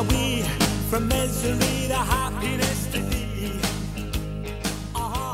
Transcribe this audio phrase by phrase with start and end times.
[0.00, 0.40] are we
[0.88, 3.60] from misery to happiness to thee?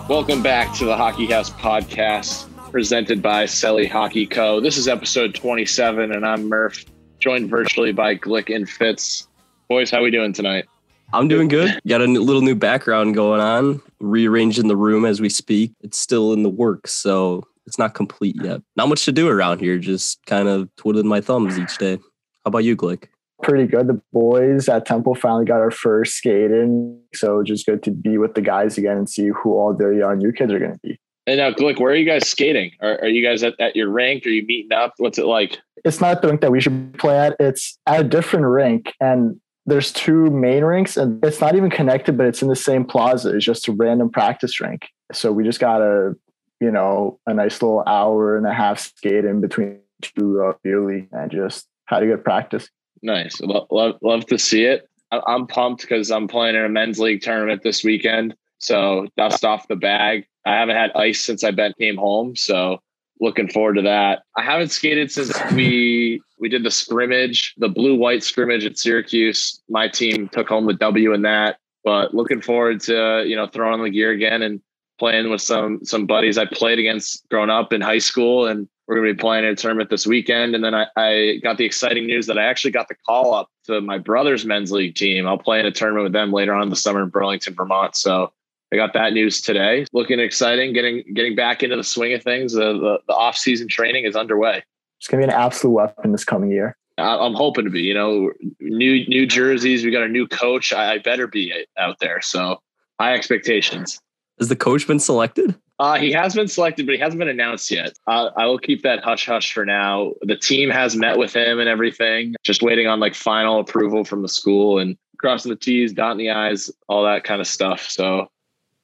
[0.09, 4.59] Welcome back to the Hockey House podcast presented by Selly Hockey Co.
[4.59, 6.85] This is episode 27, and I'm Murph,
[7.21, 9.29] joined virtually by Glick and Fitz.
[9.69, 10.65] Boys, how we doing tonight?
[11.13, 11.79] I'm doing good.
[11.87, 15.75] Got a little new background going on, rearranging the room as we speak.
[15.83, 18.63] It's still in the works, so it's not complete yet.
[18.75, 21.99] Not much to do around here, just kind of twiddling my thumbs each day.
[21.99, 23.05] How about you, Glick?
[23.43, 23.87] Pretty good.
[23.87, 27.01] The boys at Temple finally got our first skate in.
[27.15, 30.19] So just good to be with the guys again and see who all their young
[30.19, 30.99] new kids are going to be.
[31.27, 32.71] And now, Glick, where are you guys skating?
[32.81, 34.25] Are, are you guys at, at your rink?
[34.27, 34.95] Are you meeting up?
[34.99, 35.59] What's it like?
[35.85, 37.37] It's not the rink that we should play at.
[37.41, 38.95] It's at a different rink.
[39.01, 42.85] And there's two main rinks and it's not even connected, but it's in the same
[42.85, 43.35] plaza.
[43.35, 44.87] It's just a random practice rink.
[45.13, 46.15] So we just got a,
[46.61, 50.81] you know, a nice little hour and a half skate in between two uh, beer
[50.81, 52.71] league and just had a good practice.
[53.07, 53.41] Nice.
[53.41, 54.89] Lo- Love, love to see it.
[55.13, 58.35] I'm pumped because I'm playing in a men's league tournament this weekend.
[58.59, 60.27] So dust off the bag.
[60.45, 62.35] I haven't had ice since I been came home.
[62.35, 62.83] So
[63.21, 64.23] looking forward to that.
[64.37, 69.63] I haven't skated since we we did the scrimmage, the blue white scrimmage at Syracuse.
[69.69, 71.59] My team took home the W in that.
[71.85, 74.61] But looking forward to you know throwing the gear again and
[74.99, 78.97] playing with some some buddies I played against growing up in high school and we're
[78.97, 80.55] going to be playing in a tournament this weekend.
[80.55, 83.51] And then I, I got the exciting news that I actually got the call up
[83.65, 85.27] to my brother's men's league team.
[85.27, 87.97] I'll play in a tournament with them later on in the summer in Burlington, Vermont.
[87.97, 88.33] So
[88.73, 89.87] I got that news today.
[89.93, 92.53] Looking exciting, getting getting back into the swing of things.
[92.53, 94.63] The the, the off season training is underway.
[94.99, 96.77] It's going to be an absolute weapon this coming year.
[96.99, 97.83] I, I'm hoping to be.
[97.83, 99.85] You know, new new jerseys.
[99.85, 100.73] We got a new coach.
[100.73, 102.21] I, I better be out there.
[102.21, 102.61] So
[103.01, 104.01] high expectations.
[104.39, 105.55] Has the coach been selected?
[105.79, 107.99] Uh, he has been selected, but he hasn't been announced yet.
[108.07, 110.13] Uh, I will keep that hush hush for now.
[110.23, 114.23] The team has met with him and everything, just waiting on like final approval from
[114.23, 117.83] the school and crossing the T's, dotting the I's, all that kind of stuff.
[117.91, 118.31] So,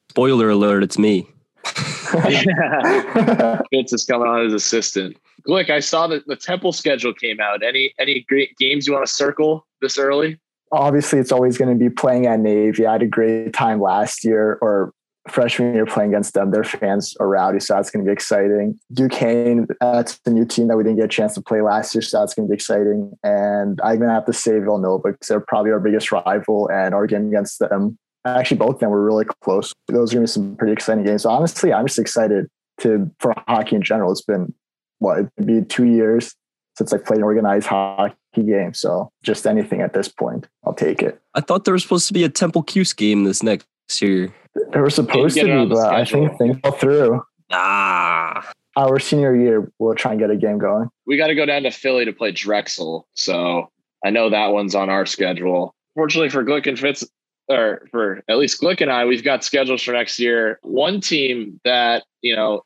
[0.09, 1.27] Spoiler alert, it's me.
[2.29, 5.17] yeah, Fitz is coming on as assistant.
[5.47, 7.63] Glick, I saw that the Temple schedule came out.
[7.63, 10.39] Any any great games you want to circle this early?
[10.71, 12.85] Obviously, it's always going to be playing at Navy.
[12.85, 14.93] I had a great time last year, or
[15.29, 16.51] freshman year playing against them.
[16.51, 18.79] Their fans are rowdy, so that's going to be exciting.
[18.91, 22.01] Duquesne, that's the new team that we didn't get a chance to play last year,
[22.01, 23.13] so that's going to be exciting.
[23.23, 26.93] And I'm going to have to say Villanova because they're probably our biggest rival, and
[26.93, 29.73] our game against them, actually both of them were really close.
[29.87, 31.23] Those are going to be some pretty exciting games.
[31.23, 32.47] So honestly, I'm just excited
[32.79, 34.11] to for hockey in general.
[34.11, 34.53] It's been
[34.99, 36.35] what it'd be two years
[36.77, 38.73] since I played an organized hockey game.
[38.73, 41.21] So just anything at this point, I'll take it.
[41.35, 43.67] I thought there was supposed to be a Temple Cuse game this next
[44.01, 44.33] year.
[44.71, 46.27] They were supposed to be, but I schedule.
[46.27, 47.23] think things fell through.
[47.51, 50.89] Ah, Our senior year, we'll try and get a game going.
[51.05, 53.07] we got to go down to Philly to play Drexel.
[53.13, 53.69] So
[54.05, 55.73] I know that one's on our schedule.
[55.95, 57.03] Fortunately for Glick and Fitz,
[57.49, 60.59] or for at least Glick and I, we've got schedules for next year.
[60.63, 62.61] One team that, you know,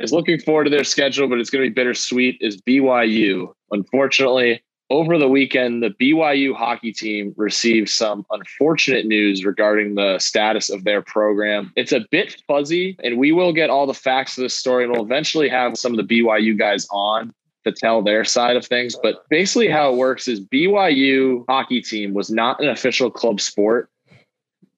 [0.00, 3.52] is looking forward to their schedule, but it's going to be bittersweet is BYU.
[3.70, 10.70] Unfortunately, over the weekend, the BYU hockey team received some unfortunate news regarding the status
[10.70, 11.72] of their program.
[11.76, 14.92] It's a bit fuzzy, and we will get all the facts of this story, and
[14.92, 18.96] we'll eventually have some of the BYU guys on to tell their side of things.
[19.02, 23.90] But basically, how it works is BYU hockey team was not an official club sport,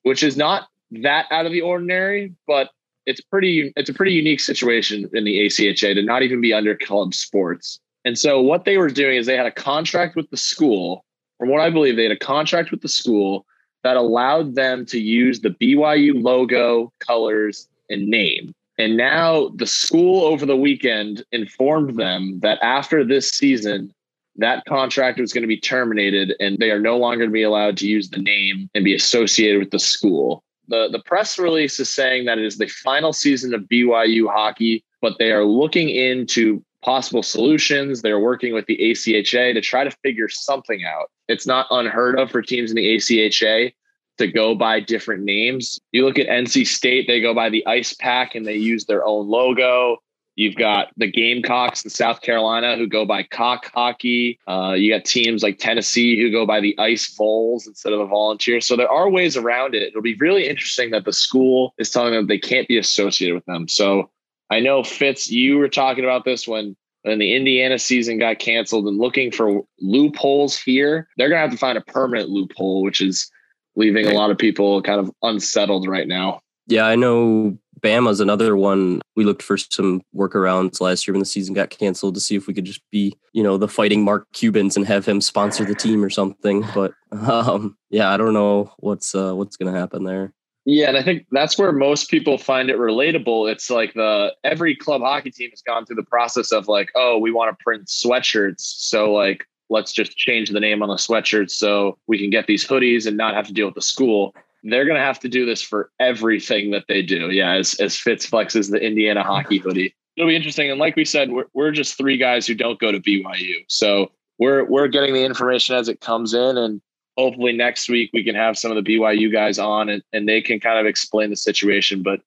[0.02, 2.70] which is not that out of the ordinary, but
[3.04, 6.74] it's pretty it's a pretty unique situation in the ACHA to not even be under
[6.76, 7.78] club sports.
[8.04, 11.04] And so what they were doing is they had a contract with the school.
[11.38, 13.47] From what I believe, they had a contract with the school
[13.84, 18.53] that allowed them to use the BYU logo, colors, and name.
[18.78, 23.92] And now the school over the weekend informed them that after this season,
[24.36, 27.76] that contract was going to be terminated and they are no longer to be allowed
[27.78, 30.44] to use the name and be associated with the school.
[30.69, 34.84] The, the press release is saying that it is the final season of BYU hockey,
[35.03, 38.03] but they are looking into possible solutions.
[38.03, 41.10] They're working with the ACHA to try to figure something out.
[41.28, 43.72] It's not unheard of for teams in the ACHA
[44.19, 45.80] to go by different names.
[45.92, 49.04] You look at NC State, they go by the Ice Pack and they use their
[49.04, 49.98] own logo.
[50.39, 54.39] You've got the Gamecocks in South Carolina who go by cock hockey.
[54.47, 58.07] Uh, you got teams like Tennessee who go by the Ice Vols instead of the
[58.07, 58.65] Volunteers.
[58.65, 59.83] So there are ways around it.
[59.83, 63.47] It'll be really interesting that the school is telling them they can't be associated with
[63.47, 63.66] them.
[63.66, 64.10] So
[64.50, 68.86] I know Fitz, you were talking about this when when the Indiana season got canceled
[68.86, 71.09] and looking for loopholes here.
[71.16, 73.30] They're gonna have to find a permanent loophole, which is
[73.77, 76.41] leaving a lot of people kind of unsettled right now.
[76.66, 79.00] yeah, I know Bama's another one.
[79.16, 82.47] We looked for some workarounds last year when the season got canceled to see if
[82.47, 85.74] we could just be, you know, the fighting Mark Cubans and have him sponsor the
[85.74, 86.65] team or something.
[86.74, 90.33] But um, yeah, I don't know what's uh, what's going to happen there.
[90.70, 93.50] Yeah, and I think that's where most people find it relatable.
[93.50, 97.16] It's like the every club hockey team has gone through the process of like, oh,
[97.16, 101.50] we want to print sweatshirts, so like let's just change the name on the sweatshirts
[101.53, 104.34] so we can get these hoodies and not have to deal with the school
[104.65, 107.30] they're going to have to do this for everything that they do.
[107.30, 109.94] Yeah, as, as Fitz flexes the Indiana hockey hoodie.
[110.16, 110.71] It'll be interesting.
[110.71, 113.64] And like we said, we're, we're just three guys who don't go to BYU.
[113.68, 116.59] So we're, we're getting the information as it comes in.
[116.59, 116.80] And
[117.18, 120.41] hopefully next week we can have some of the BYU guys on and, and they
[120.41, 122.03] can kind of explain the situation.
[122.03, 122.20] But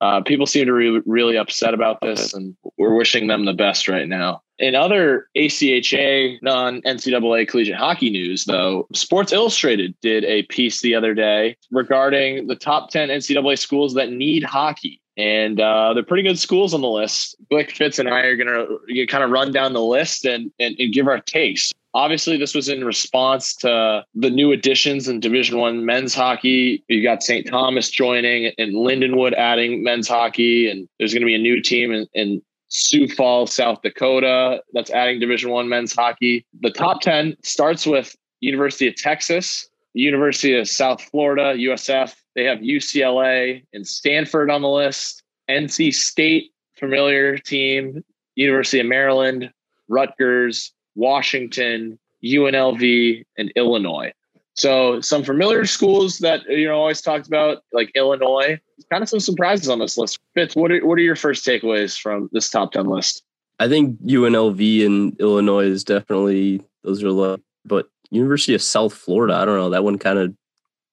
[0.00, 3.52] uh, people seem to be re- really upset about this, and we're wishing them the
[3.52, 4.42] best right now.
[4.58, 10.96] In other ACHA non NCAA collegiate hockey news, though, Sports Illustrated did a piece the
[10.96, 15.00] other day regarding the top 10 NCAA schools that need hockey.
[15.16, 17.36] And uh, they're pretty good schools on the list.
[17.52, 20.74] Glick Fitz and I are going to kind of run down the list and, and,
[20.80, 21.72] and give our takes.
[21.94, 26.82] Obviously, this was in response to the new additions in Division One men's hockey.
[26.88, 27.46] You got St.
[27.46, 31.92] Thomas joining and Lindenwood adding men's hockey, and there's going to be a new team
[31.92, 36.46] in, in Sioux Falls, South Dakota, that's adding Division One men's hockey.
[36.60, 42.14] The top ten starts with University of Texas, University of South Florida, USF.
[42.34, 45.22] They have UCLA and Stanford on the list.
[45.50, 48.02] NC State, familiar team.
[48.34, 49.52] University of Maryland,
[49.88, 54.12] Rutgers, Washington, UNLV, and Illinois.
[54.54, 58.60] So some familiar schools that you know always talked about, like Illinois.
[58.90, 60.18] Kind of some surprises on this list.
[60.34, 63.22] Fitz, what are what are your first takeaways from this top ten list?
[63.58, 69.34] I think UNLV and Illinois is definitely those are low, but University of South Florida,
[69.34, 69.70] I don't know.
[69.70, 70.34] That one kind of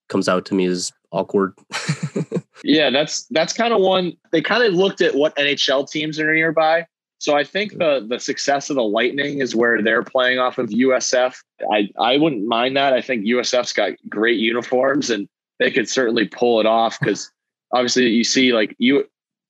[0.08, 1.54] comes out to me as awkward.
[2.64, 4.14] yeah, that's that's kind of one.
[4.32, 6.86] They kind of looked at what NHL teams are nearby
[7.20, 10.70] so I think the the success of the Lightning is where they're playing off of
[10.70, 11.36] USF.
[11.72, 12.94] I I wouldn't mind that.
[12.94, 15.28] I think USF's got great uniforms and
[15.60, 17.30] they could certainly pull it off because
[17.74, 19.06] obviously you see like you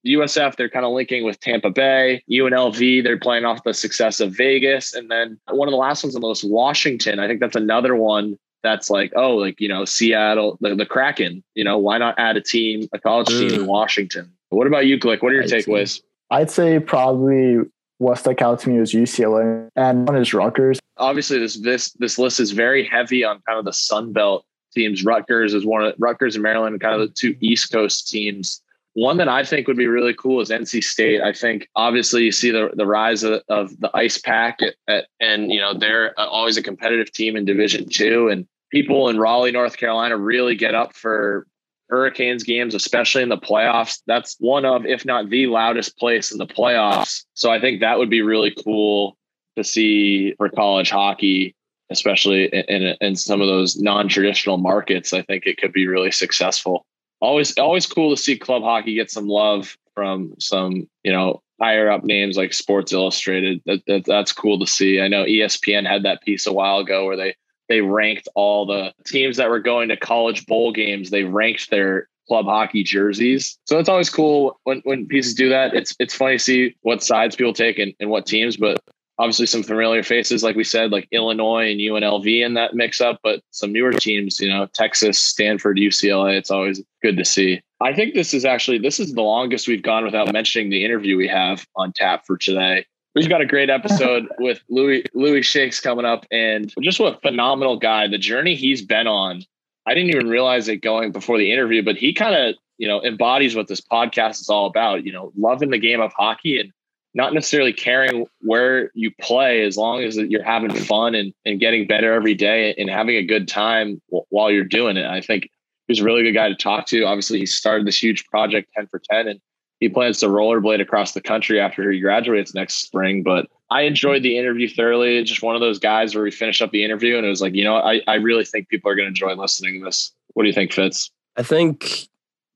[0.06, 4.36] USF they're kind of linking with Tampa Bay, UNLV they're playing off the success of
[4.36, 7.20] Vegas, and then one of the last ones on the list, Washington.
[7.20, 11.44] I think that's another one that's like oh like you know Seattle the, the Kraken.
[11.54, 13.68] You know why not add a team a college team in mm.
[13.68, 14.32] Washington?
[14.50, 15.22] What about you, Glick?
[15.22, 16.02] What are your takeaways?
[16.32, 17.60] I'd say probably
[17.98, 20.80] what stuck out to me was UCLA and one is Rutgers.
[20.98, 25.04] Obviously, this this this list is very heavy on kind of the Sun Belt teams.
[25.04, 28.62] Rutgers is one of Rutgers and Maryland, kind of the two East Coast teams.
[28.94, 31.22] One that I think would be really cool is NC State.
[31.22, 35.08] I think obviously you see the the rise of, of the Ice Pack, at, at,
[35.20, 39.52] and you know they're always a competitive team in Division Two, and people in Raleigh,
[39.52, 41.48] North Carolina, really get up for
[41.90, 44.02] Hurricanes games, especially in the playoffs.
[44.06, 47.26] That's one of, if not the loudest place in the playoffs.
[47.34, 49.18] So I think that would be really cool
[49.58, 51.56] to see for college hockey,
[51.90, 55.14] especially in, in, some of those non-traditional markets.
[55.14, 56.86] I think it could be really successful.
[57.22, 61.92] Always, always cool to see club hockey get some love from some, you know, higher
[61.92, 63.62] up names like Sports Illustrated.
[63.66, 65.02] That, that, that's cool to see.
[65.02, 67.36] I know ESPN had that piece a while ago where they
[67.70, 71.10] they ranked all the teams that were going to college bowl games.
[71.10, 73.58] They ranked their club hockey jerseys.
[73.66, 75.74] So it's always cool when, when pieces do that.
[75.74, 78.80] It's it's funny to see what sides people take and, and what teams, but
[79.20, 83.20] obviously some familiar faces, like we said, like Illinois and UNLV in that mix up,
[83.22, 86.38] but some newer teams, you know, Texas, Stanford, UCLA.
[86.38, 87.62] It's always good to see.
[87.82, 91.18] I think this is actually this is the longest we've gone without mentioning the interview
[91.18, 92.86] we have on tap for today.
[93.16, 97.20] We've got a great episode with Louis Louis Chaix coming up, and just what a
[97.20, 98.08] phenomenal guy.
[98.08, 99.44] The journey he's been on,
[99.88, 103.04] I didn't even realize it going before the interview, but he kind of you know
[103.04, 105.06] embodies what this podcast is all about.
[105.06, 106.72] You know, loving the game of hockey and
[107.14, 111.88] not necessarily caring where you play as long as you're having fun and, and getting
[111.88, 114.00] better every day and having a good time
[114.30, 115.06] while you're doing it.
[115.06, 115.50] I think
[115.88, 117.04] he's a really good guy to talk to.
[117.04, 119.42] Obviously, he started this huge project 10 for 10 and
[119.80, 123.24] he plans to rollerblade across the country after he graduates next spring.
[123.24, 125.24] But I enjoyed the interview thoroughly.
[125.24, 127.56] Just one of those guys where we finished up the interview and it was like,
[127.56, 130.12] you know, I, I really think people are going to enjoy listening to this.
[130.34, 131.12] What do you think, Fitz?
[131.38, 132.08] I think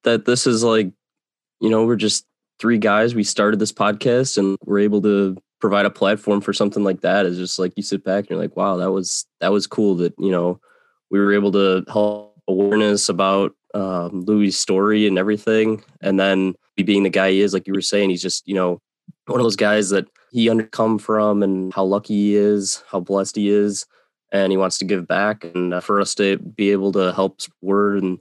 [0.03, 0.91] that this is like,
[1.61, 2.25] you know, we're just
[2.59, 3.15] three guys.
[3.15, 7.25] We started this podcast and we're able to provide a platform for something like that.
[7.25, 9.95] Is just like you sit back and you're like, wow, that was that was cool
[9.95, 10.59] that, you know,
[11.09, 15.83] we were able to help awareness about um, Louis' story and everything.
[16.01, 18.81] And then being the guy he is, like you were saying, he's just, you know,
[19.27, 23.35] one of those guys that he undercome from and how lucky he is, how blessed
[23.35, 23.85] he is,
[24.31, 25.43] and he wants to give back.
[25.43, 28.17] And uh, for us to be able to help word and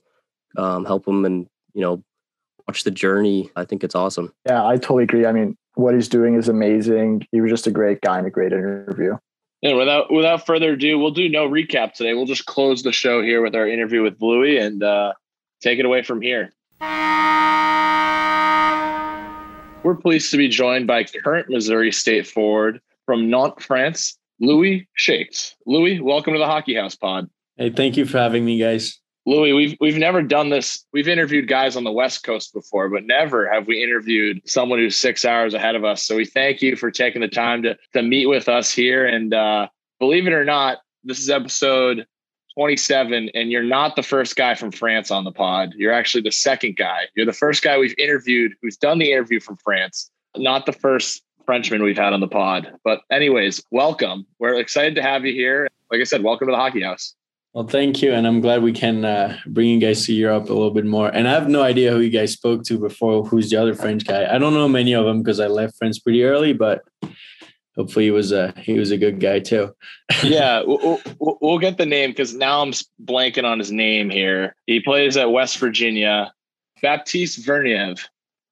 [0.59, 2.05] um, help him and, you know,
[2.69, 3.51] watch the journey.
[3.57, 4.33] I think it's awesome.
[4.47, 5.25] Yeah, I totally agree.
[5.25, 7.27] I mean, what he's doing is amazing.
[7.33, 9.17] He was just a great guy and a great interview.
[9.65, 12.15] And without without further ado, we'll do no recap today.
[12.15, 15.13] We'll just close the show here with our interview with Bluey and uh,
[15.63, 16.53] take it away from here.
[19.85, 25.57] We're pleased to be joined by current Missouri State forward from Nantes, France, Louis Chaix.
[25.67, 27.29] Louis, welcome to the Hockey House Pod.
[27.57, 29.01] Hey, thank you for having me, guys.
[29.27, 30.85] Louis, we've we've never done this.
[30.93, 34.97] We've interviewed guys on the West Coast before, but never have we interviewed someone who's
[34.97, 36.05] six hours ahead of us.
[36.05, 39.05] So we thank you for taking the time to to meet with us here.
[39.05, 39.67] And uh,
[39.99, 42.07] believe it or not, this is episode
[42.55, 45.73] 27, and you're not the first guy from France on the pod.
[45.77, 47.03] You're actually the second guy.
[47.15, 51.23] You're the first guy we've interviewed who's done the interview from France, not the first
[51.47, 52.73] Frenchman we've had on the pod.
[52.85, 54.27] But, anyways, welcome.
[54.39, 55.69] We're excited to have you here.
[55.91, 57.15] Like I said, welcome to the Hockey House.
[57.55, 60.55] Well, thank you, and I'm glad we can uh, bring you guys to Europe a
[60.55, 61.09] little bit more.
[61.09, 63.25] And I have no idea who you guys spoke to before.
[63.25, 64.27] Who's the other French guy?
[64.35, 66.83] I don't know many of them because I left France pretty early, but
[67.77, 69.75] hopefully he was a he was a good guy too.
[70.23, 72.73] yeah, we'll, we'll, get the name because now I'm
[73.05, 74.55] blanking on his name here.
[74.67, 76.33] He plays at West Virginia.
[76.83, 78.01] Baptiste Verniev.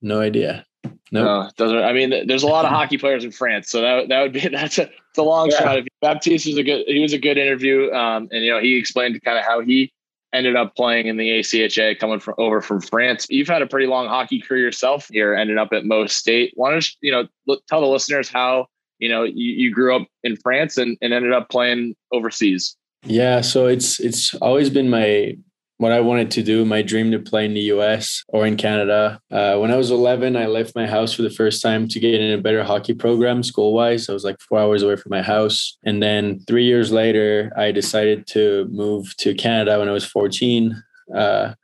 [0.03, 0.65] No idea.
[1.13, 1.57] No, nope.
[1.57, 1.79] doesn't.
[1.79, 4.41] I mean, there's a lot of hockey players in France, so that that would be
[4.53, 5.59] that's a it's a long yeah.
[5.59, 5.83] shot.
[6.01, 6.85] Baptiste was a good.
[6.87, 9.93] He was a good interview, um, and you know he explained kind of how he
[10.33, 13.27] ended up playing in the ACHA, coming from over from France.
[13.29, 16.53] You've had a pretty long hockey career yourself here, ended up at Mo State.
[16.55, 18.67] Why don't you, you know look, tell the listeners how
[19.01, 23.41] you know you, you grew up in France and, and ended up playing overseas yeah
[23.41, 25.35] so it's it's always been my
[25.81, 29.19] what I wanted to do, my dream to play in the US or in Canada.
[29.31, 32.21] Uh, when I was 11, I left my house for the first time to get
[32.21, 34.07] in a better hockey program school wise.
[34.07, 35.79] I was like four hours away from my house.
[35.83, 40.83] And then three years later, I decided to move to Canada when I was 14.
[41.17, 41.55] Uh,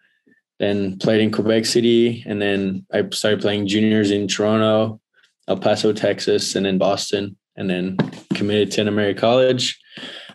[0.61, 2.25] then played in Quebec City.
[2.27, 4.99] And then I started playing juniors in Toronto,
[5.49, 7.97] El Paso, Texas, and then Boston, and then
[8.35, 9.79] committed to Anna College.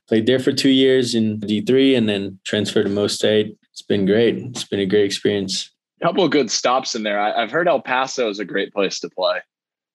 [0.08, 3.58] Played there for two years in D3 and then transferred to Mo State.
[3.72, 4.38] It's been great.
[4.38, 5.72] It's been a great experience.
[6.02, 7.20] A couple of good stops in there.
[7.20, 9.40] I, have heard El Paso is a great place to play.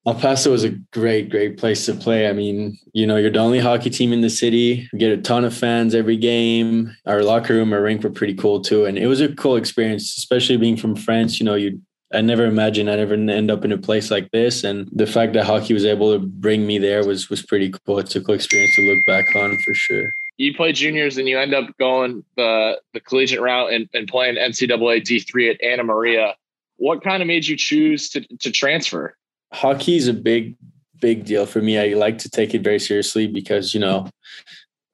[0.06, 2.28] El Paso is a great, great place to play.
[2.28, 4.88] I mean, you know, you're the only hockey team in the city.
[4.92, 6.94] You get a ton of fans every game.
[7.06, 8.84] Our locker room, our rink were pretty cool too.
[8.84, 11.40] And it was a cool experience, especially being from France.
[11.40, 11.80] You know, you
[12.12, 14.62] I never imagined I'd ever end up in a place like this.
[14.62, 17.98] And the fact that hockey was able to bring me there was was pretty cool.
[17.98, 20.08] It's a cool experience to look back on for sure.
[20.36, 24.36] You play juniors and you end up going the the collegiate route and, and playing
[24.36, 26.36] NCAA D three at Anna Maria.
[26.76, 29.16] What kind of made you choose to to transfer?
[29.52, 30.56] Hockey is a big
[31.00, 31.78] big deal for me.
[31.78, 34.08] I like to take it very seriously because you know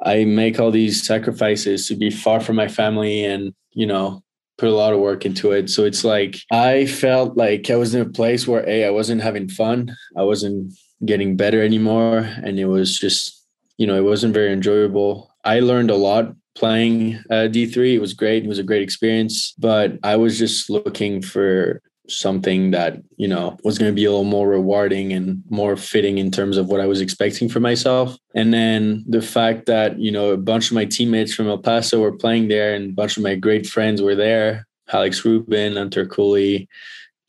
[0.03, 4.23] I make all these sacrifices to be far from my family and you know
[4.63, 5.69] put a lot of work into it.
[5.69, 9.21] So it's like I felt like I was in a place where a I wasn't
[9.21, 9.97] having fun.
[10.17, 10.73] I wasn't
[11.05, 13.45] getting better anymore, and it was just
[13.77, 15.35] you know it wasn't very enjoyable.
[15.45, 17.95] I learned a lot playing uh, D3.
[17.95, 18.45] It was great.
[18.45, 23.57] It was a great experience, but I was just looking for something that you know
[23.65, 26.81] was going to be a little more rewarding and more fitting in terms of what
[26.81, 28.17] I was expecting for myself.
[28.35, 32.01] And then the fact that you know a bunch of my teammates from El Paso
[32.01, 34.67] were playing there, and a bunch of my great friends were there.
[34.93, 36.69] Alex Rubin, Hunter Cooley,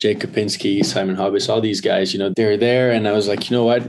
[0.00, 2.90] Jake Kapinski, Simon Hobbs, all these guys, you know, they're there.
[2.90, 3.88] And I was like, you know what?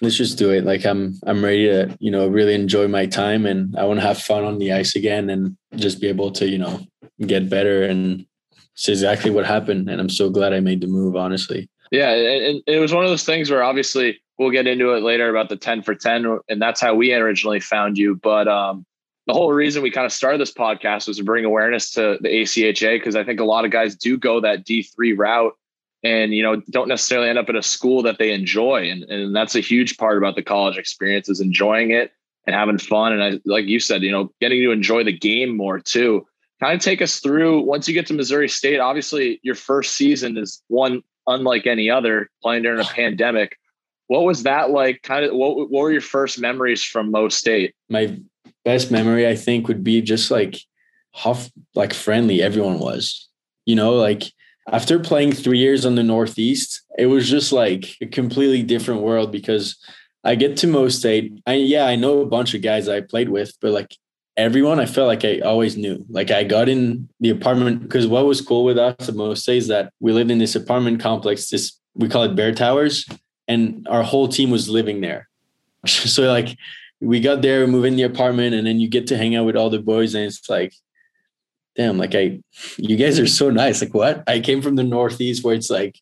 [0.00, 0.64] Let's just do it.
[0.64, 4.06] Like I'm I'm ready to, you know, really enjoy my time and I want to
[4.06, 6.80] have fun on the ice again and just be able to, you know,
[7.26, 8.24] get better and
[8.80, 9.90] it's exactly what happened.
[9.90, 11.68] And I'm so glad I made the move, honestly.
[11.90, 12.12] Yeah.
[12.12, 15.50] And it was one of those things where obviously we'll get into it later about
[15.50, 16.38] the 10 for 10.
[16.48, 18.16] And that's how we originally found you.
[18.16, 18.86] But um,
[19.26, 22.28] the whole reason we kind of started this podcast was to bring awareness to the
[22.30, 25.54] ACHA because I think a lot of guys do go that D3 route
[26.02, 29.36] and you know don't necessarily end up at a school that they enjoy and, and
[29.36, 32.12] that's a huge part about the college experience is enjoying it
[32.46, 35.54] and having fun and I like you said you know getting to enjoy the game
[35.54, 36.26] more too
[36.60, 38.78] kind of take us through once you get to Missouri State.
[38.78, 43.56] Obviously, your first season is one unlike any other, playing during a pandemic.
[44.08, 45.02] What was that like?
[45.02, 47.74] Kind of what, what were your first memories from Mo State?
[47.88, 48.18] My
[48.64, 50.56] best memory, I think, would be just like
[51.14, 51.38] how
[51.74, 53.28] like friendly everyone was.
[53.66, 54.24] You know, like
[54.70, 59.30] after playing three years on the Northeast, it was just like a completely different world
[59.30, 59.76] because
[60.24, 61.32] I get to Mo State.
[61.46, 63.96] I yeah, I know a bunch of guys I played with, but like
[64.40, 66.04] everyone I felt like I always knew.
[66.08, 69.68] Like I got in the apartment because what was cool with us the most is
[69.68, 73.06] that we lived in this apartment complex, this we call it Bear Towers,
[73.46, 75.28] and our whole team was living there.
[75.86, 76.56] so like
[77.00, 79.56] we got there, move in the apartment, and then you get to hang out with
[79.56, 80.72] all the boys, and it's like
[81.76, 82.40] damn, like I,
[82.76, 83.80] you guys are so nice.
[83.80, 84.22] Like what?
[84.28, 85.98] I came from the Northeast where it's like,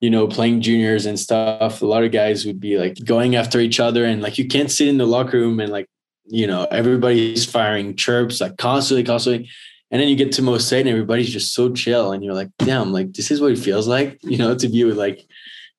[0.00, 1.80] you know, playing juniors and stuff.
[1.80, 4.70] A lot of guys would be like going after each other and like you can't
[4.70, 5.86] sit in the locker room and like,
[6.26, 9.50] you know, everybody's firing chirps like constantly, constantly.
[9.90, 12.12] And then you get to Most and everybody's just so chill.
[12.12, 14.84] And you're like, damn, like this is what it feels like, you know, to be
[14.84, 15.26] with like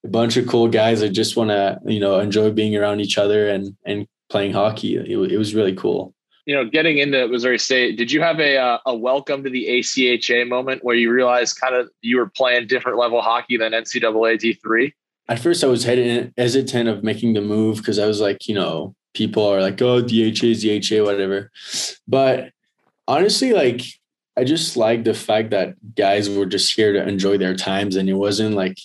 [0.03, 3.17] a bunch of cool guys that just want to, you know, enjoy being around each
[3.17, 4.95] other and and playing hockey.
[4.95, 6.13] It, it was really cool
[6.45, 9.67] you know, getting into Missouri State, did you have a uh, a welcome to the
[9.67, 14.39] ACHA moment where you realized kind of you were playing different level hockey than NCAA
[14.39, 14.93] D three?
[15.29, 18.93] At first, I was hesitant of making the move because I was like, you know,
[19.13, 21.51] people are like, oh, DHA, DHA, whatever.
[22.07, 22.51] But
[23.07, 23.81] honestly, like,
[24.35, 28.09] I just like the fact that guys were just here to enjoy their times, and
[28.09, 28.77] it wasn't like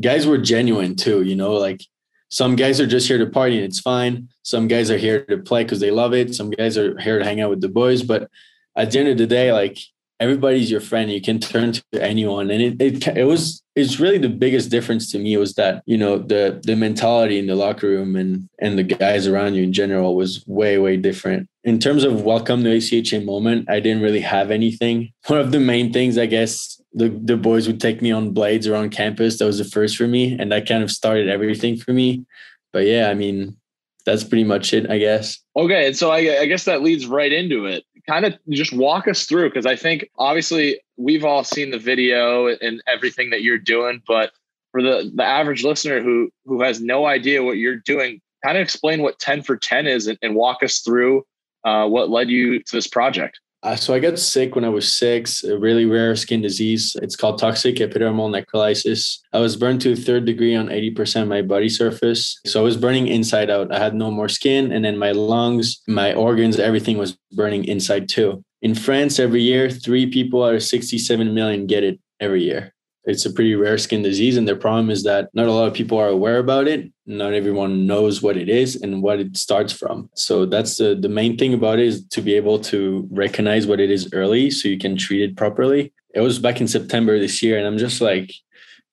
[0.00, 1.22] guys were genuine too.
[1.22, 1.82] You know, like
[2.28, 4.28] some guys are just here to party and it's fine.
[4.42, 6.34] Some guys are here to play because they love it.
[6.34, 8.02] Some guys are here to hang out with the boys.
[8.02, 8.30] But
[8.76, 9.78] at the end of the day, like
[10.20, 11.10] everybody's your friend.
[11.10, 12.50] You can turn to anyone.
[12.50, 15.96] And it, it, it was, it's really the biggest difference to me was that, you
[15.96, 19.72] know, the, the mentality in the locker room and, and the guys around you in
[19.72, 21.48] general was way, way different.
[21.62, 25.12] In terms of welcome to ACHA moment, I didn't really have anything.
[25.26, 28.66] One of the main things, I guess, the, the boys would take me on blades
[28.66, 29.38] around campus.
[29.38, 30.36] That was the first for me.
[30.36, 32.24] And that kind of started everything for me.
[32.72, 33.56] But yeah, I mean,
[34.04, 35.38] that's pretty much it, I guess.
[35.54, 35.86] Okay.
[35.86, 37.84] And so I, I guess that leads right into it.
[38.08, 42.46] Kind of just walk us through, because I think obviously we've all seen the video
[42.46, 44.32] and everything that you're doing, but
[44.72, 48.62] for the, the average listener who who has no idea what you're doing, kind of
[48.62, 51.24] explain what 10 for 10 is and, and walk us through
[51.64, 53.40] uh, what led you to this project.
[53.62, 56.96] Uh, so I got sick when I was six, a really rare skin disease.
[57.02, 59.18] It's called toxic epidermal necrolysis.
[59.32, 62.40] I was burned to third degree on 80% of my body surface.
[62.46, 63.74] So I was burning inside out.
[63.74, 64.70] I had no more skin.
[64.70, 68.44] And then my lungs, my organs, everything was burning inside too.
[68.62, 72.74] In France, every year, three people out of 67 million get it every year
[73.08, 75.74] it's a pretty rare skin disease and their problem is that not a lot of
[75.74, 76.92] people are aware about it.
[77.06, 80.10] Not everyone knows what it is and what it starts from.
[80.14, 83.80] So that's the, the main thing about it is to be able to recognize what
[83.80, 85.92] it is early so you can treat it properly.
[86.14, 88.32] It was back in september this year and i'm just like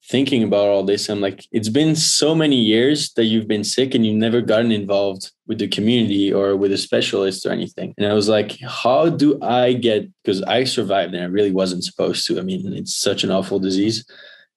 [0.08, 3.96] thinking about all this, I'm like, it's been so many years that you've been sick
[3.96, 7.94] and you've never gotten involved with the community or with a specialist or anything.
[7.98, 11.84] And I was like, how do I get, because I survived and I really wasn't
[11.84, 12.40] supposed to.
[12.40, 14.06] I mean, it's such an awful disease.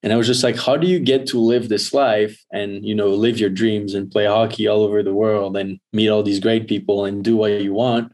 [0.02, 2.94] And I was just like, how do you get to live this life and, you
[2.94, 6.40] know, live your dreams and play hockey all over the world and meet all these
[6.40, 8.12] great people and do what you want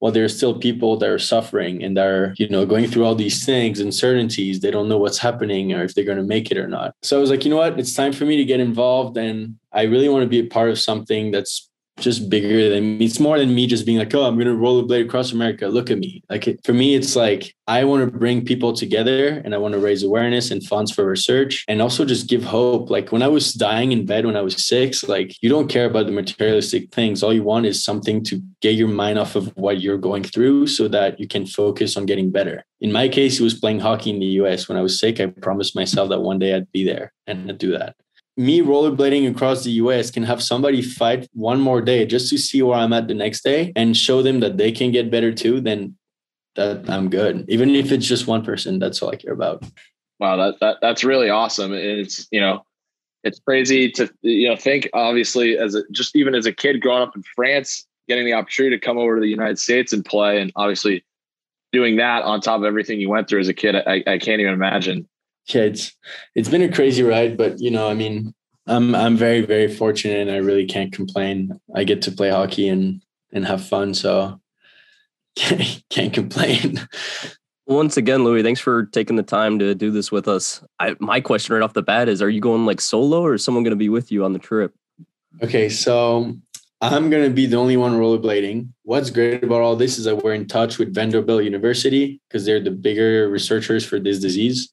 [0.00, 3.44] well there's still people that are suffering and are you know going through all these
[3.44, 4.60] things uncertainties.
[4.60, 6.94] They don't know what's happening or if they're going to make it or not.
[7.02, 7.78] So i was like you know what?
[7.78, 10.70] It's time for me to get involved and i really want to be a part
[10.70, 11.69] of something that's
[12.00, 13.04] just bigger than me.
[13.04, 15.68] It's more than me just being like, oh, I'm going to rollerblade across America.
[15.68, 16.22] Look at me.
[16.28, 19.74] Like it, for me, it's like I want to bring people together and I want
[19.74, 22.90] to raise awareness and funds for research and also just give hope.
[22.90, 25.86] Like when I was dying in bed when I was six, like you don't care
[25.86, 27.22] about the materialistic things.
[27.22, 30.66] All you want is something to get your mind off of what you're going through
[30.66, 32.64] so that you can focus on getting better.
[32.80, 34.68] In my case, it was playing hockey in the US.
[34.68, 37.58] When I was sick, I promised myself that one day I'd be there and I'd
[37.58, 37.94] do that
[38.40, 42.62] me rollerblading across the US can have somebody fight one more day just to see
[42.62, 45.60] where I'm at the next day and show them that they can get better too,
[45.60, 45.96] then
[46.56, 47.44] that I'm good.
[47.48, 49.62] Even if it's just one person, that's all I care about.
[50.18, 51.72] Wow, that, that that's really awesome.
[51.72, 52.64] And it's, you know,
[53.24, 57.02] it's crazy to you know think obviously as a just even as a kid growing
[57.02, 60.40] up in France, getting the opportunity to come over to the United States and play
[60.40, 61.04] and obviously
[61.72, 64.40] doing that on top of everything you went through as a kid, I, I can't
[64.40, 65.06] even imagine
[65.46, 65.96] yeah, it's
[66.34, 68.34] it's been a crazy ride, but you know, I mean,
[68.66, 71.58] I'm I'm very very fortunate, and I really can't complain.
[71.74, 74.40] I get to play hockey and and have fun, so
[75.36, 76.80] can't, can't complain.
[77.66, 80.62] Once again, Louis, thanks for taking the time to do this with us.
[80.80, 83.44] I, my question right off the bat is: Are you going like solo, or is
[83.44, 84.74] someone going to be with you on the trip?
[85.42, 86.36] Okay, so
[86.80, 88.68] I'm going to be the only one rollerblading.
[88.82, 92.62] What's great about all this is that we're in touch with Vanderbilt University because they're
[92.62, 94.72] the bigger researchers for this disease.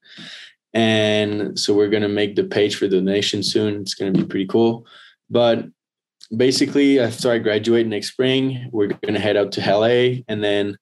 [0.78, 3.82] And so we're going to make the page for donation soon.
[3.82, 4.86] It's going to be pretty cool.
[5.28, 5.66] But
[6.38, 10.22] basically, after I graduate next spring, we're going to head out to LA.
[10.28, 10.78] And then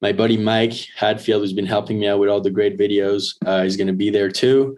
[0.00, 3.64] my buddy Mike Hadfield, who's been helping me out with all the great videos, uh,
[3.64, 4.76] is going to be there too.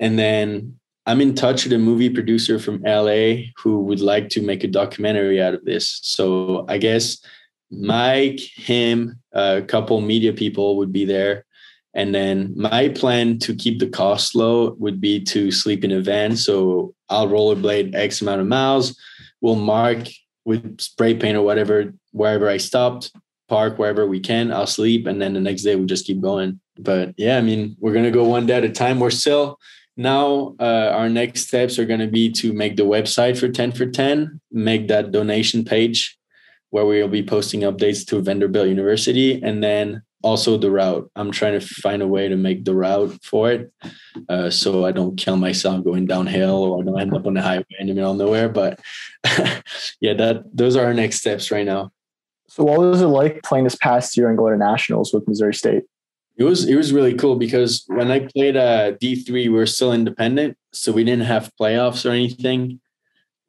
[0.00, 0.76] And then
[1.06, 4.68] I'm in touch with a movie producer from LA who would like to make a
[4.68, 6.00] documentary out of this.
[6.02, 7.24] So I guess
[7.70, 11.44] Mike, him, a couple media people would be there.
[11.98, 16.00] And then my plan to keep the cost low would be to sleep in a
[16.00, 16.36] van.
[16.36, 18.96] So I'll rollerblade X amount of miles.
[19.40, 20.06] We'll mark
[20.44, 23.10] with spray paint or whatever wherever I stopped.
[23.48, 24.52] park wherever we can.
[24.52, 26.60] I'll sleep, and then the next day we just keep going.
[26.78, 29.00] But yeah, I mean, we're gonna go one day at a time.
[29.00, 29.58] We're still
[29.96, 33.86] now uh, our next steps are to be to make the website for 10 for
[33.86, 36.16] 10 make that donation page
[36.70, 41.58] where we'll be posting updates to vanderbilt university and then also the route i'm trying
[41.58, 43.72] to find a way to make the route for it
[44.28, 47.42] uh, so i don't kill myself going downhill or i don't end up on the
[47.42, 48.80] highway in the middle of nowhere but
[50.00, 51.90] yeah that those are our next steps right now
[52.48, 55.54] So, what was it like playing this past year and going to nationals with Missouri
[55.54, 55.84] State?
[56.38, 59.66] It was it was really cool because when I played uh, D three, we were
[59.66, 62.80] still independent, so we didn't have playoffs or anything.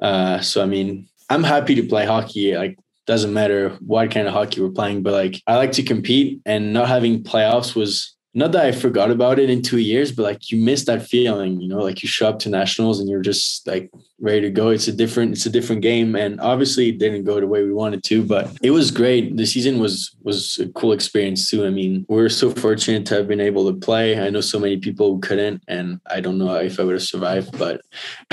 [0.02, 2.58] Uh, so I mean, I'm happy to play hockey.
[2.58, 2.78] Like,
[3.10, 6.72] doesn't matter what kind of hockey we're playing, but like I like to compete, and
[6.72, 10.52] not having playoffs was not that I forgot about it in two years, but like
[10.52, 13.66] you miss that feeling, you know, like you show up to nationals and you're just
[13.66, 14.70] like ready to go.
[14.70, 16.16] It's a different, it's a different game.
[16.16, 19.36] And obviously it didn't go the way we wanted to, but it was great.
[19.36, 21.66] The season was was a cool experience too.
[21.66, 24.20] I mean, we're so fortunate to have been able to play.
[24.22, 27.02] I know so many people who couldn't, and I don't know if I would have
[27.02, 27.82] survived, but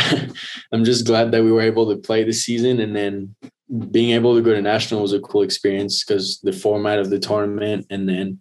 [0.72, 3.34] I'm just glad that we were able to play this season and then
[3.90, 7.18] being able to go to national was a cool experience because the format of the
[7.18, 8.40] tournament and then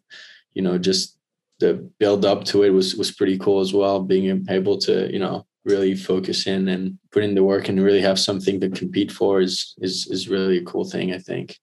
[0.53, 1.17] you know just
[1.59, 4.01] the build up to it was was pretty cool as well.
[4.01, 8.01] Being able to you know really focus in and put in the work and really
[8.01, 11.13] have something to compete for is is is really a cool thing.
[11.13, 11.57] I think,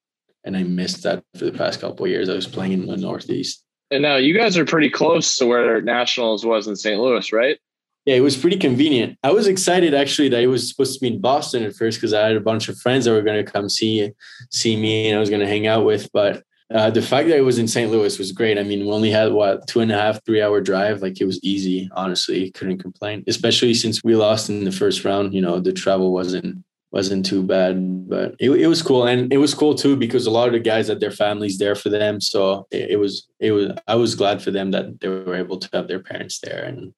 [0.44, 2.28] and I missed that for the past couple years.
[2.28, 3.64] I was playing in the Northeast.
[3.90, 6.98] And now you guys are pretty close to where Nationals was in St.
[6.98, 7.58] Louis, right?
[8.04, 9.16] Yeah, it was pretty convenient.
[9.22, 12.12] I was excited actually that it was supposed to be in Boston at first because
[12.12, 14.10] I had a bunch of friends that were going to come see
[14.50, 16.10] see me and I was going to hang out with.
[16.12, 16.42] But
[16.74, 17.92] uh, the fact that it was in St.
[17.92, 18.58] Louis was great.
[18.58, 21.00] I mean, we only had what two and a half, three hour drive.
[21.00, 21.88] Like it was easy.
[21.92, 23.22] Honestly, couldn't complain.
[23.28, 25.32] Especially since we lost in the first round.
[25.32, 29.38] You know, the travel wasn't wasn't too bad, but it, it was cool, and it
[29.38, 32.20] was cool too because a lot of the guys had their families there for them.
[32.20, 35.58] So it, it was it was I was glad for them that they were able
[35.58, 36.92] to have their parents there and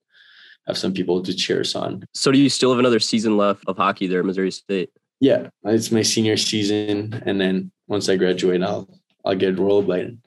[0.66, 2.04] have some people to cheer us on.
[2.14, 4.90] So do you still have another season left of hockey there at Missouri State?
[5.20, 8.88] Yeah, it's my senior season, and then once I graduate, I'll
[9.24, 10.18] I'll get rollerblading.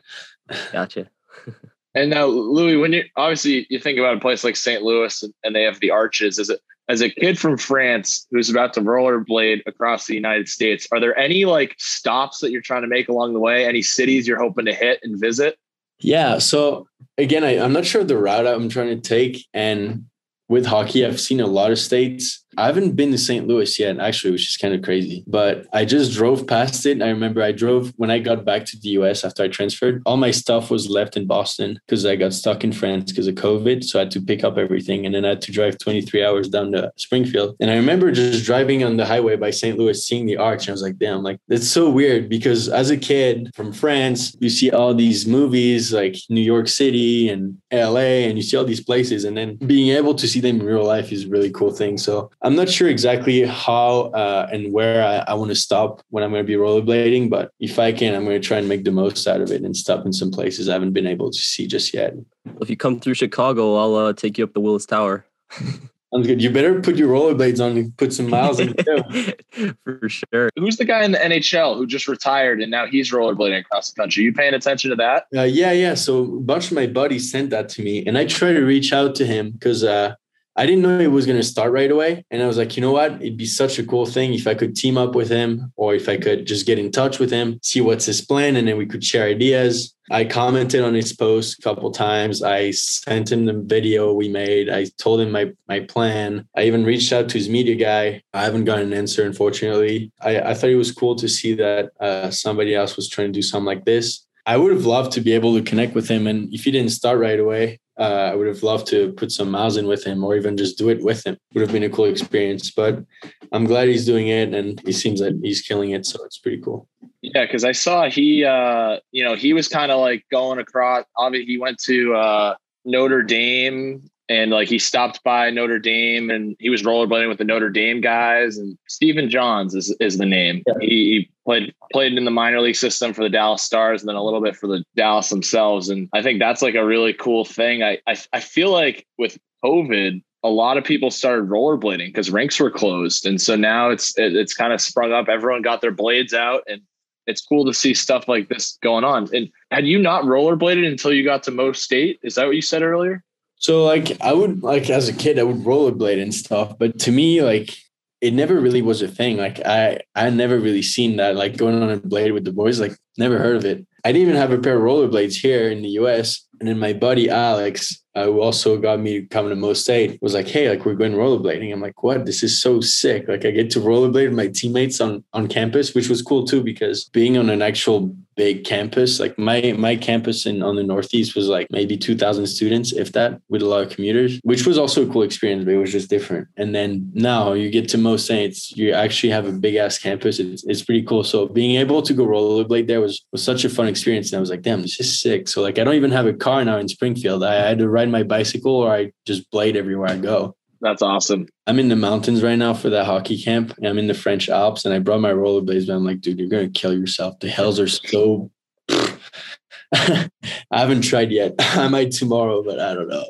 [0.72, 1.10] Gotcha.
[1.98, 4.84] And now, Louis, when you obviously you think about a place like St.
[4.84, 8.74] Louis and they have the arches, as a as a kid from France who's about
[8.74, 12.88] to rollerblade across the United States, are there any like stops that you're trying to
[12.88, 13.66] make along the way?
[13.66, 15.58] Any cities you're hoping to hit and visit?
[16.00, 16.38] Yeah.
[16.38, 20.06] So again, I, I'm not sure the route I'm trying to take, and
[20.50, 22.44] with hockey, I've seen a lot of states.
[22.58, 23.48] I haven't been to St.
[23.48, 25.24] Louis yet, actually, which is kind of crazy.
[25.28, 27.02] But I just drove past it.
[27.02, 30.02] I remember I drove when I got back to the US after I transferred.
[30.06, 33.36] All my stuff was left in Boston because I got stuck in France because of
[33.36, 33.84] COVID.
[33.84, 35.06] So I had to pick up everything.
[35.06, 37.56] And then I had to drive 23 hours down to Springfield.
[37.60, 39.78] And I remember just driving on the highway by St.
[39.78, 40.64] Louis, seeing the arch.
[40.64, 44.36] And I was like, damn, like that's so weird because as a kid from France,
[44.40, 48.66] you see all these movies like New York City and LA, and you see all
[48.66, 49.26] these places.
[49.26, 51.98] And then being able to see them in real life is a really cool thing.
[51.98, 56.24] So I'm not sure exactly how uh, and where I, I want to stop when
[56.24, 58.86] I'm going to be rollerblading, but if I can, I'm going to try and make
[58.86, 61.38] the most out of it and stop in some places I haven't been able to
[61.38, 62.14] see just yet.
[62.62, 65.26] If you come through Chicago, I'll uh, take you up the Willis Tower.
[65.52, 66.42] Sounds good.
[66.42, 69.74] You better put your rollerblades on and put some miles in too.
[69.84, 70.50] For sure.
[70.56, 74.02] Who's the guy in the NHL who just retired and now he's rollerblading across the
[74.02, 74.24] country?
[74.24, 75.26] you paying attention to that?
[75.36, 75.96] Uh, yeah, yeah.
[75.96, 78.94] So a bunch of my buddies sent that to me, and I try to reach
[78.94, 80.16] out to him because uh,
[80.58, 82.26] I didn't know it was going to start right away.
[82.32, 83.14] And I was like, you know what?
[83.22, 86.10] It'd be such a cool thing if I could team up with him or if
[86.10, 88.88] I could just get in touch with him, see what's his plan, and then we
[88.88, 89.94] could share ideas.
[90.10, 92.42] I commented on his post a couple times.
[92.42, 94.68] I sent him the video we made.
[94.70, 96.48] I told him my my plan.
[96.56, 98.24] I even reached out to his media guy.
[98.34, 100.12] I haven't gotten an answer, unfortunately.
[100.22, 103.34] I, I thought it was cool to see that uh, somebody else was trying to
[103.34, 104.26] do something like this.
[104.46, 106.26] I would have loved to be able to connect with him.
[106.26, 109.50] And if he didn't start right away, uh, I would have loved to put some
[109.50, 111.38] miles in with him or even just do it with him.
[111.54, 112.70] Would have been a cool experience.
[112.72, 113.04] But
[113.52, 116.06] I'm glad he's doing it and he seems that he's killing it.
[116.06, 116.88] So it's pretty cool.
[117.22, 121.06] Yeah, because I saw he, uh, you know, he was kind of like going across.
[121.16, 122.56] Obviously, he went to uh,
[122.86, 127.46] Notre Dame and like he stopped by Notre Dame and he was rollerblading with the
[127.46, 128.58] Notre Dame guys.
[128.58, 130.64] And Stephen Johns is, is the name.
[130.68, 130.74] Yeah.
[130.82, 134.18] He, he, played played in the minor league system for the Dallas Stars and then
[134.18, 135.88] a little bit for the Dallas themselves.
[135.88, 137.84] And I think that's like a really cool thing.
[137.84, 142.60] I I, I feel like with COVID, a lot of people started rollerblading because rinks
[142.60, 145.30] were closed, and so now it's it, it's kind of sprung up.
[145.30, 146.82] Everyone got their blades out and.
[147.30, 149.28] It's cool to see stuff like this going on.
[149.36, 152.22] And had you not rollerbladed until you got to Mo State?
[152.24, 153.22] Is that what you said earlier?
[153.58, 157.12] So like I would like as a kid I would rollerblade and stuff, but to
[157.12, 157.78] me like
[158.20, 159.38] it never really was a thing.
[159.38, 162.80] Like I I never really seen that like going on a blade with the boys.
[162.80, 163.86] Like never heard of it.
[164.04, 166.46] I didn't even have a pair of rollerblades here in the US.
[166.60, 170.34] And then my buddy Alex, uh, who also got me coming to Mo State, was
[170.34, 172.26] like, "Hey, like we're going rollerblading." I'm like, "What?
[172.26, 175.94] This is so sick!" Like I get to rollerblade with my teammates on on campus,
[175.94, 180.46] which was cool too because being on an actual big campus, like my my campus
[180.46, 183.90] in on the Northeast was like maybe 2,000 students, if that, with a lot of
[183.90, 186.48] commuters, which was also a cool experience, but it was just different.
[186.56, 190.40] And then now you get to Mo State, you actually have a big ass campus.
[190.40, 191.24] It's, it's pretty cool.
[191.24, 194.40] So being able to go rollerblade there was was such a fun experience, and I
[194.40, 196.78] was like, "Damn, this is sick." So like I don't even have a car now
[196.78, 197.44] in Springfield.
[197.44, 200.56] I had to ride my bicycle or I just blade everywhere I go.
[200.82, 201.48] That's awesome.
[201.66, 203.74] I'm in the mountains right now for that hockey camp.
[203.84, 206.50] I'm in the French Alps and I brought my rollerblades, but I'm like, dude, you're
[206.50, 207.40] gonna kill yourself.
[207.40, 208.52] The hills are so
[209.94, 210.30] I
[210.72, 211.56] haven't tried yet.
[211.60, 213.26] I might tomorrow, but I don't know.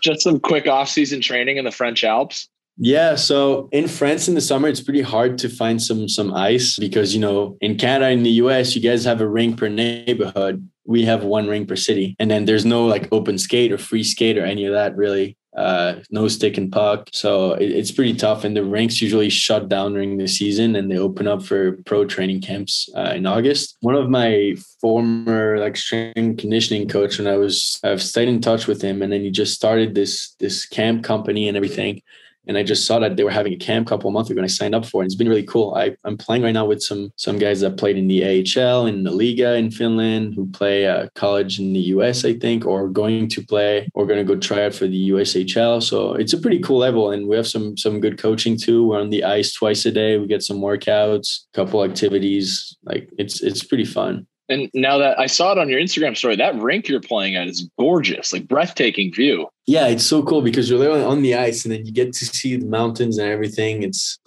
[0.00, 2.48] Just some quick off-season training in the French Alps.
[2.78, 6.78] Yeah, so in France in the summer, it's pretty hard to find some some ice
[6.78, 10.66] because you know in Canada in the US, you guys have a rink per neighborhood.
[10.86, 14.02] We have one rink per city, and then there's no like open skate or free
[14.02, 15.36] skate or any of that really.
[15.54, 18.42] Uh, no stick and puck, so it, it's pretty tough.
[18.44, 22.06] And the rinks usually shut down during the season, and they open up for pro
[22.06, 23.76] training camps uh, in August.
[23.80, 28.66] One of my former like strength conditioning coach, when I was I've stayed in touch
[28.66, 32.00] with him, and then he just started this this camp company and everything
[32.46, 34.38] and I just saw that they were having a camp a couple of months ago
[34.38, 35.06] and I signed up for it.
[35.06, 35.74] It's been really cool.
[35.74, 39.04] I, I'm playing right now with some some guys that played in the AHL in
[39.04, 43.28] the Liiga in Finland who play uh, college in the US, I think, or going
[43.28, 45.82] to play or going to go try out for the USHL.
[45.82, 48.86] So it's a pretty cool level and we have some some good coaching too.
[48.86, 50.18] We're on the ice twice a day.
[50.18, 52.76] We get some workouts, a couple activities.
[52.84, 54.26] Like it's it's pretty fun.
[54.48, 57.46] And now that I saw it on your Instagram story, that rink you're playing at
[57.46, 59.48] is gorgeous, like breathtaking view.
[59.66, 62.26] Yeah, it's so cool because you're literally on the ice and then you get to
[62.26, 63.82] see the mountains and everything.
[63.82, 64.18] It's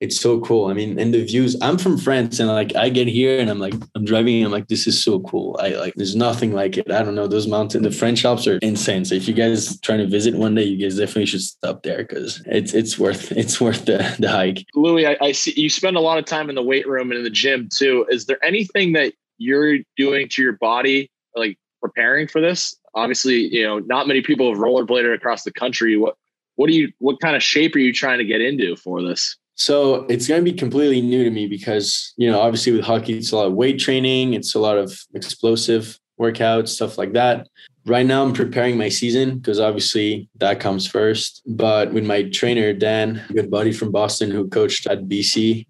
[0.00, 0.68] it's so cool.
[0.68, 1.56] I mean, and the views.
[1.60, 4.68] I'm from France, and like I get here, and I'm like, I'm driving, I'm like,
[4.68, 5.58] this is so cool.
[5.60, 6.90] I like, there's nothing like it.
[6.90, 7.26] I don't know.
[7.26, 9.04] Those mountains, the French Alps are insane.
[9.04, 11.98] So if you guys trying to visit one day, you guys definitely should stop there
[11.98, 14.64] because it's it's worth it's worth the the hike.
[14.74, 17.18] Louis, I, I see you spend a lot of time in the weight room and
[17.18, 18.06] in the gym too.
[18.08, 22.74] Is there anything that you're doing to your body, like preparing for this?
[22.94, 25.98] Obviously, you know, not many people have rollerbladed across the country.
[25.98, 26.16] What
[26.56, 29.36] what do you what kind of shape are you trying to get into for this?
[29.60, 33.18] So it's going to be completely new to me because, you know, obviously with hockey,
[33.18, 37.46] it's a lot of weight training, it's a lot of explosive workouts, stuff like that.
[37.84, 41.42] Right now, I'm preparing my season because obviously that comes first.
[41.46, 45.66] But with my trainer, Dan, good buddy from Boston who coached at BC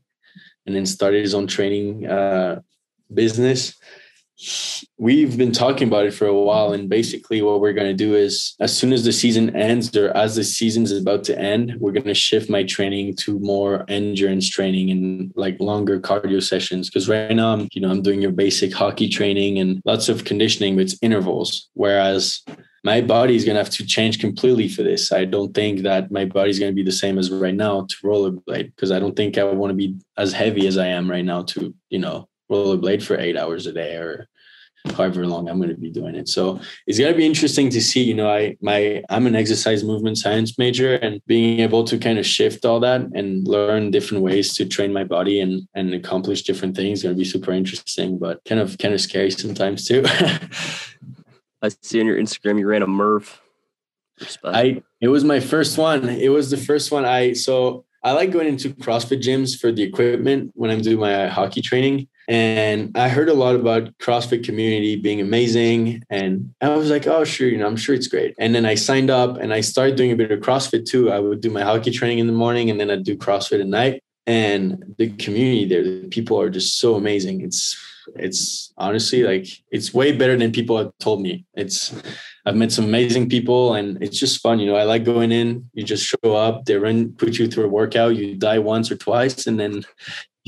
[0.66, 2.60] and then started his own training uh,
[3.12, 3.74] business,
[4.96, 8.14] we've been talking about it for a while and basically what we're going to do
[8.14, 11.74] is as soon as the season ends or as the season is about to end
[11.78, 16.88] we're going to shift my training to more endurance training and like longer cardio sessions
[16.88, 20.24] because right now i'm you know i'm doing your basic hockey training and lots of
[20.24, 22.42] conditioning but it's intervals whereas
[22.82, 25.12] my body is going to have to change completely for this.
[25.12, 27.86] I don't think that my body is going to be the same as right now
[27.86, 31.10] to rollerblade because I don't think I want to be as heavy as I am
[31.10, 34.28] right now to, you know, rollerblade for eight hours a day or
[34.96, 36.28] however long I'm going to be doing it.
[36.28, 39.84] So it's going to be interesting to see, you know, I, my, I'm an exercise
[39.84, 44.24] movement science major and being able to kind of shift all that and learn different
[44.24, 48.18] ways to train my body and, and accomplish different things going to be super interesting,
[48.18, 50.02] but kind of, kind of scary sometimes too.
[51.62, 53.40] I see on your Instagram, you ran a Murph.
[54.18, 54.56] Respect.
[54.56, 56.08] I, it was my first one.
[56.08, 59.82] It was the first one I, so I like going into CrossFit gyms for the
[59.82, 62.08] equipment when I'm doing my hockey training.
[62.30, 66.04] And I heard a lot about CrossFit community being amazing.
[66.10, 68.36] And I was like, oh, sure, you know, I'm sure it's great.
[68.38, 71.10] And then I signed up and I started doing a bit of CrossFit too.
[71.10, 73.66] I would do my hockey training in the morning and then I'd do CrossFit at
[73.66, 74.04] night.
[74.28, 77.40] And the community there, the people are just so amazing.
[77.40, 77.76] It's
[78.16, 81.44] it's honestly like it's way better than people have told me.
[81.54, 81.92] It's
[82.46, 84.60] I've met some amazing people and it's just fun.
[84.60, 87.64] You know, I like going in, you just show up, they run, put you through
[87.64, 89.84] a workout, you die once or twice, and then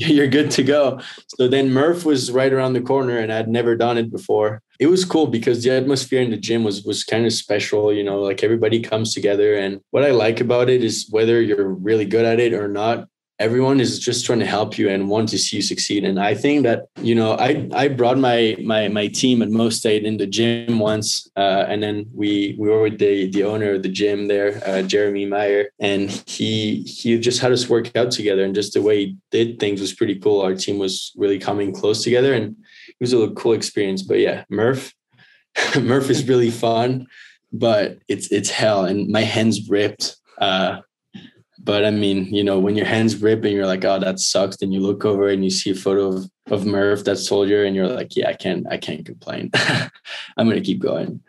[0.07, 0.99] you're good to go.
[1.37, 4.61] So then Murph was right around the corner and I'd never done it before.
[4.79, 8.03] It was cool because the atmosphere in the gym was was kind of special, you
[8.03, 12.05] know, like everybody comes together and what I like about it is whether you're really
[12.05, 13.07] good at it or not,
[13.43, 16.05] everyone is just trying to help you and want to see you succeed.
[16.05, 16.79] And i think that
[17.09, 17.49] you know i
[17.83, 18.39] i brought my
[18.73, 21.07] my my team at Mo State in the gym once
[21.43, 24.81] uh, and then we we were with the the owner of the gym there uh,
[24.93, 26.03] jeremy meyer and
[26.35, 29.81] he he just had us work out together and just the way he did things
[29.81, 30.39] was pretty cool.
[30.41, 32.45] Our team was really coming close together and
[32.87, 34.01] it was a cool experience.
[34.09, 34.85] But yeah murph
[35.91, 36.89] murph is really fun
[37.51, 40.05] but it's it's hell and my hands ripped
[40.47, 40.71] uh
[41.63, 44.57] But I mean, you know, when your hands rip and you're like, oh, that sucks,
[44.57, 47.73] then you look over and you see a photo of, of Murph that's soldier, and
[47.73, 49.49] you're like, yeah, I can't, I can't complain.
[50.37, 51.21] I'm gonna keep going.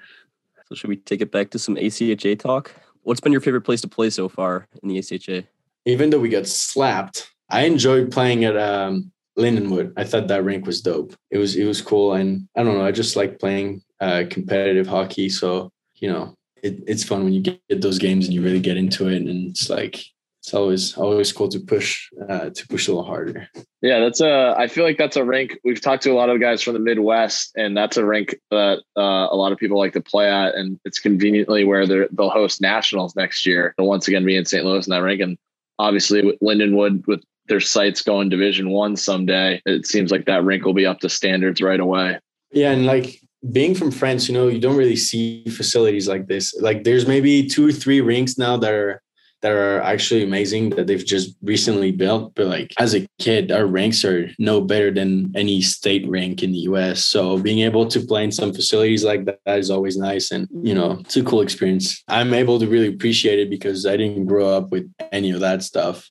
[0.67, 2.75] So should we take it back to some ACHA talk?
[3.03, 5.47] What's been your favorite place to play so far in the ACHA?
[5.85, 9.93] Even though we got slapped, I enjoyed playing at um, Lindenwood.
[9.97, 11.15] I thought that rink was dope.
[11.31, 12.85] It was it was cool, and I don't know.
[12.85, 15.29] I just like playing uh, competitive hockey.
[15.29, 18.77] So you know, it, it's fun when you get those games and you really get
[18.77, 20.05] into it, and it's like
[20.45, 23.49] it's always always cool to push uh, to push a little harder.
[23.81, 24.55] Yeah, that's a.
[24.59, 25.59] I feel like that's a rink.
[25.65, 28.81] We've talked to a lot of guys from the Midwest, and that's a rink that
[28.95, 32.29] uh, a lot of people like to play at, and it's conveniently where they will
[32.29, 33.75] host nationals next year.
[33.79, 34.67] And once again, be in St.
[34.67, 35.39] Louis in that rink, and
[35.79, 40.67] obviously with Lindenwood with their sites going Division One someday, it seems like that rink
[40.67, 42.19] will be up to standards right away.
[42.53, 43.19] Yeah, and like
[43.51, 46.55] being from France, you know, you don't really see facilities like this.
[46.61, 49.01] Like there's maybe two or three rinks now that are
[49.45, 52.35] that are actually amazing that they've just recently built.
[52.35, 56.51] But like as a kid, our ranks are no better than any state rank in
[56.53, 57.05] the US.
[57.05, 60.31] So being able to play in some facilities like that, is always nice.
[60.31, 62.03] And, you know, it's a cool experience.
[62.09, 65.63] I'm able to really appreciate it because I didn't grow up with any of that
[65.63, 66.11] stuff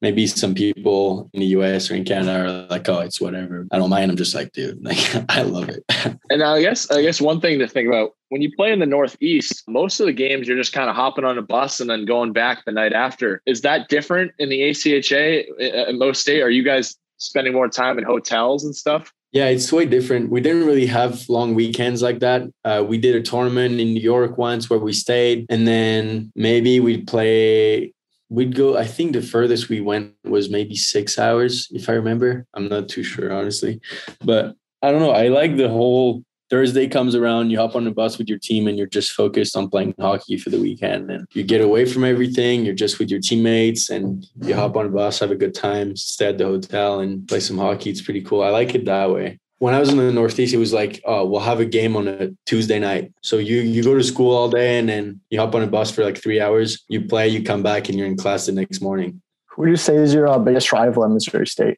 [0.00, 3.66] maybe some people in the US or in Canada are like, oh, it's whatever.
[3.70, 4.10] I don't mind.
[4.10, 5.84] I'm just like, dude, like I love it.
[6.30, 8.86] and I guess I guess one thing to think about when you play in the
[8.86, 12.04] Northeast, most of the games you're just kind of hopping on a bus and then
[12.04, 13.42] going back the night after.
[13.46, 16.42] Is that different in the ACHA in Mo State?
[16.42, 19.12] Are you guys spending more time in hotels and stuff?
[19.32, 20.30] Yeah, it's way different.
[20.30, 22.50] We didn't really have long weekends like that.
[22.64, 26.80] Uh, we did a tournament in New York once where we stayed, and then maybe
[26.80, 27.92] we'd play
[28.30, 32.46] we'd go i think the furthest we went was maybe six hours if i remember.
[32.54, 33.80] I'm not too sure honestly.
[34.24, 37.90] But i don't know i like the whole thursday comes around you hop on the
[37.90, 41.10] bus with your team and you're just focused on playing hockey for the weekend.
[41.10, 44.86] And you get away from everything you're just with your teammates and you hop on
[44.86, 47.90] the bus have a good time stay at the hotel and play some hockey.
[47.90, 48.42] It's pretty cool.
[48.42, 51.26] I like it that way when I was in the Northeast, it was like, oh,
[51.26, 53.12] we'll have a game on a Tuesday night.
[53.22, 55.90] So you you go to school all day and then you hop on a bus
[55.90, 56.82] for like three hours.
[56.88, 59.20] You play, you come back, and you're in class the next morning.
[59.50, 61.76] Who do you say is your uh, biggest rival in Missouri State?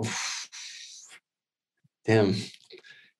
[2.06, 2.36] Damn,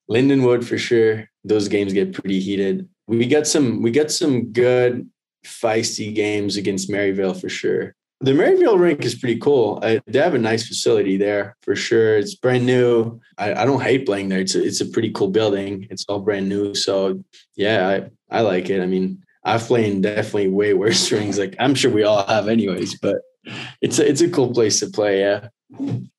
[0.09, 1.29] Lindenwood for sure.
[1.43, 2.89] Those games get pretty heated.
[3.09, 5.11] We got some we got some good
[5.45, 7.96] feisty games against Maryville for sure.
[8.21, 9.79] The Maryville rink is pretty cool.
[9.83, 12.17] I, they have a nice facility there for sure.
[12.17, 13.21] It's brand new.
[13.37, 14.41] I, I don't hate playing there.
[14.41, 15.87] It's a, it's a pretty cool building.
[15.91, 16.75] It's all brand new.
[16.75, 17.23] So
[17.57, 17.89] yeah,
[18.31, 18.81] I, I like it.
[18.81, 21.39] I mean, I've played in definitely way worse rings.
[21.39, 23.17] Like I'm sure we all have anyways, but
[23.83, 25.21] it's a, it's a cool place to play.
[25.21, 25.49] Yeah.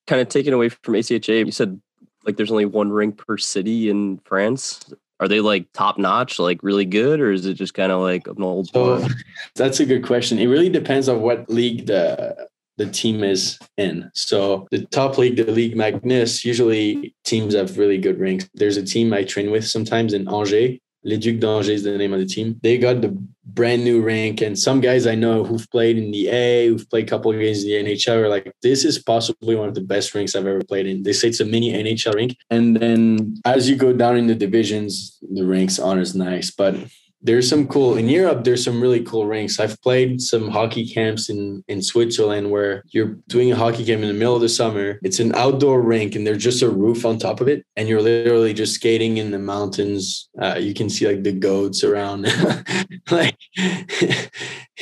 [0.05, 1.81] Kind of taken away from ACHA, you said
[2.25, 6.61] like there's only one rink per city in France are they like top notch, like
[6.63, 8.69] really good, or is it just kind of like an old?
[8.69, 9.07] So
[9.55, 10.39] that's a good question.
[10.39, 14.09] It really depends on what league the the team is in.
[14.13, 18.47] So the top league, the Ligue Magnus, usually teams have really good rinks.
[18.53, 20.79] There's a team I train with sometimes in Angers.
[21.03, 22.59] Les Ducs d'Angers is the name of the team.
[22.63, 24.41] They got the brand new rank.
[24.41, 27.39] And some guys I know who've played in the A, who've played a couple of
[27.39, 30.45] games in the NHL are like, this is possibly one of the best rinks I've
[30.45, 31.03] ever played in.
[31.03, 32.35] They say it's a mini NHL rink.
[32.49, 36.51] And then as you go down in the divisions, the rinks aren't as nice.
[36.51, 36.75] But
[37.21, 38.43] there's some cool in Europe.
[38.43, 39.59] There's some really cool rinks.
[39.59, 44.07] I've played some hockey camps in in Switzerland where you're doing a hockey camp in
[44.07, 44.99] the middle of the summer.
[45.03, 48.01] It's an outdoor rink and there's just a roof on top of it, and you're
[48.01, 50.29] literally just skating in the mountains.
[50.39, 52.27] Uh, you can see like the goats around,
[53.11, 53.37] like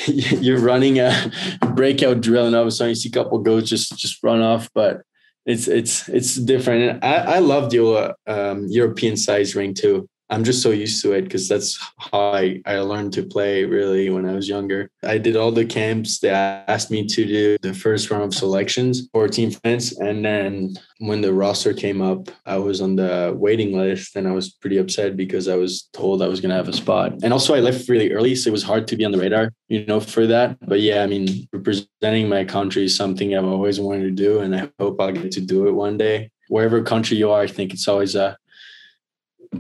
[0.08, 1.32] you're running a
[1.74, 4.42] breakout drill, and all of a sudden you see a couple goats just just run
[4.42, 5.02] off, but.
[5.48, 6.82] It's it's it's different.
[6.90, 10.10] And I, I love the um, European size ring too.
[10.30, 14.10] I'm just so used to it because that's how I, I learned to play really
[14.10, 14.90] when I was younger.
[15.04, 16.20] I did all the camps.
[16.20, 19.98] They asked me to do the first round of selections for Team France.
[20.00, 24.32] And then when the roster came up, I was on the waiting list and I
[24.32, 27.14] was pretty upset because I was told I was going to have a spot.
[27.24, 28.36] And also, I left really early.
[28.36, 30.58] So it was hard to be on the radar, you know, for that.
[30.62, 34.40] But yeah, I mean, representing my country is something I've always wanted to do.
[34.40, 36.32] And I hope I'll get to do it one day.
[36.48, 38.38] Wherever country you are, I think it's always a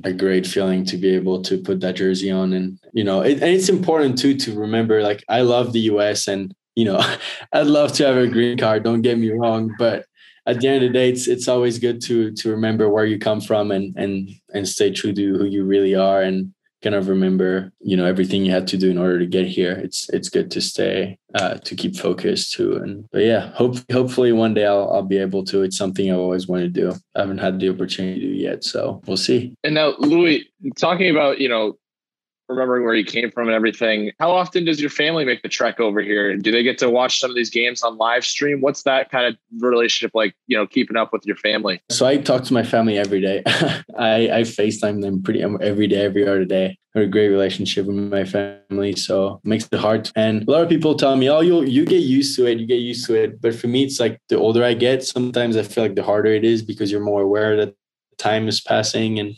[0.04, 2.54] a great feeling to be able to put that jersey on.
[2.54, 6.28] And you know it, and it's important too to remember like i love the us
[6.28, 7.00] and you know
[7.54, 9.74] i'd love to have a green card don't get me wrong.
[9.78, 10.06] But
[10.48, 13.20] at the end of the day it's it's always good to to remember where you
[13.20, 16.22] come from and and and stay true to who you really are.
[16.22, 16.54] And
[16.86, 19.72] kind of remember you know everything you had to do in order to get here.
[19.72, 22.78] It's it's good to stay uh, to keep focused too.
[22.78, 25.64] And but yeah hope hopefully one day I'll, I'll be able to.
[25.64, 26.94] It's something i've always wanted to do.
[27.16, 29.56] I haven't had the opportunity to yet so we'll see.
[29.64, 31.76] And now louis talking about you know
[32.48, 34.12] remembering where you came from and everything.
[34.20, 36.36] How often does your family make the trek over here?
[36.38, 38.62] Do they get to watch some of these games on live stream?
[38.62, 40.36] What's that kind of relationship like?
[40.48, 41.82] You know, keeping up with your family.
[41.90, 43.44] So I talk to my family every day.
[43.98, 46.78] I I Facetime them pretty every day, every other day.
[46.96, 50.10] I have a great relationship with my family, so it makes it hard.
[50.16, 52.66] And a lot of people tell me, "Oh, you you get used to it, you
[52.66, 55.64] get used to it." But for me, it's like the older I get, sometimes I
[55.64, 57.76] feel like the harder it is because you're more aware that
[58.18, 59.36] time is passing and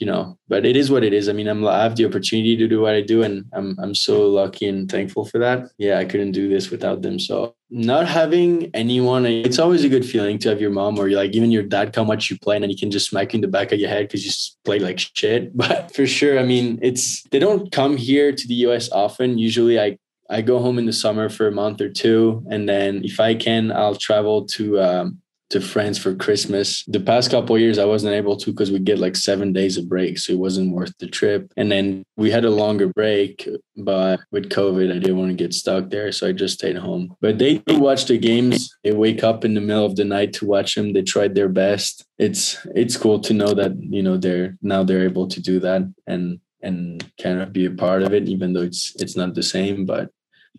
[0.00, 1.28] you know, but it is what it is.
[1.28, 3.94] I mean, I'm I have the opportunity to do what I do, and I'm I'm
[3.94, 5.70] so lucky and thankful for that.
[5.76, 7.18] Yeah, I couldn't do this without them.
[7.18, 11.36] So not having anyone, it's always a good feeling to have your mom or like
[11.36, 13.42] even your dad come watch you play, and then he can just smack you in
[13.42, 14.32] the back of your head because you
[14.64, 15.54] play like shit.
[15.60, 19.36] But for sure, I mean, it's they don't come here to the US often.
[19.36, 19.98] Usually, I
[20.30, 23.34] I go home in the summer for a month or two, and then if I
[23.34, 25.20] can, I'll travel to um,
[25.50, 26.84] to France for Christmas.
[26.86, 29.88] The past couple years, I wasn't able to because we get like seven days of
[29.88, 31.52] break, so it wasn't worth the trip.
[31.56, 35.52] And then we had a longer break, but with COVID, I didn't want to get
[35.52, 37.16] stuck there, so I just stayed home.
[37.20, 38.76] But they do watch the games.
[38.84, 40.92] They wake up in the middle of the night to watch them.
[40.92, 42.04] They tried their best.
[42.18, 45.82] It's it's cool to know that you know they're now they're able to do that
[46.06, 49.42] and and kind of be a part of it, even though it's it's not the
[49.42, 49.84] same.
[49.84, 50.10] But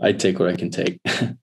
[0.02, 1.00] I take what I can take.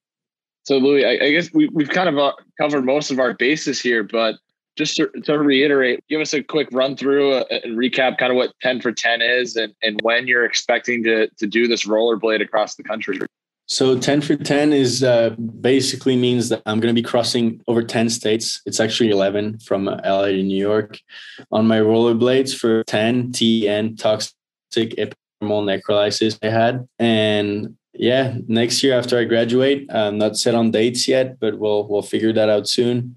[0.69, 3.81] So, Louis, I, I guess we, we've kind of uh, covered most of our bases
[3.81, 4.35] here, but
[4.77, 8.37] just to, to reiterate, give us a quick run through uh, and recap kind of
[8.37, 12.43] what 10 for 10 is and, and when you're expecting to, to do this rollerblade
[12.43, 13.19] across the country.
[13.65, 15.31] So 10 for 10 is uh,
[15.63, 18.61] basically means that I'm going to be crossing over 10 states.
[18.67, 21.01] It's actually 11 from LA to New York
[21.51, 24.35] on my rollerblades for 10 TN toxic
[24.75, 26.87] epidermal necrolysis I had.
[26.99, 31.89] And yeah, next year after I graduate, I'm not set on dates yet, but we'll
[31.89, 33.17] we'll figure that out soon.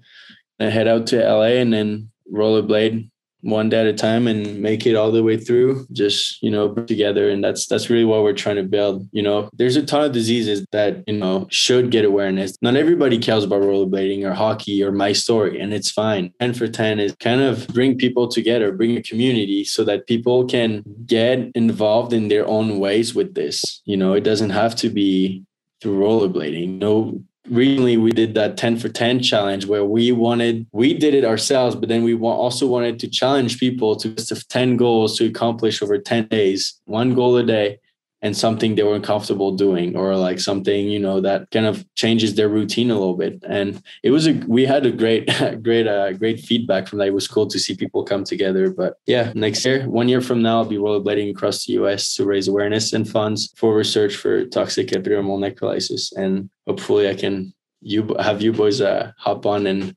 [0.60, 3.10] I head out to LA and then rollerblade
[3.42, 6.74] one day at a time and make it all the way through just you know
[6.74, 7.28] together.
[7.28, 9.48] And that's that's really what we're trying to build you know.
[9.52, 12.56] There's a ton of diseases that you know should get awareness.
[12.62, 16.32] Not everybody cares about rollerblading or hockey or my story and it's fine.
[16.40, 20.46] 10 for 10 is kind of bring people together bring a community so that people
[20.46, 23.82] can get involved in their own ways with this.
[23.84, 25.44] You know it doesn't have to be
[25.80, 26.78] through rollerblading.
[26.78, 31.24] No recently we did that 10 for 10 challenge where we wanted we did it
[31.24, 35.98] ourselves but then we also wanted to challenge people to 10 goals to accomplish over
[35.98, 37.78] 10 days one goal a day
[38.22, 42.36] and something they were comfortable doing or like something you know that kind of changes
[42.36, 43.42] their routine a little bit.
[43.46, 45.28] And it was a we had a great
[45.62, 47.08] great uh, great feedback from that.
[47.08, 48.70] It was cool to see people come together.
[48.70, 52.24] But yeah next year one year from now i'll be rollerblading across the us to
[52.24, 56.12] raise awareness and funds for research for toxic epidermal necrolysis.
[56.16, 59.96] And hopefully i can you have you boys uh, hop on and